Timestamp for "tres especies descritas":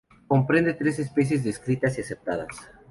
0.73-1.95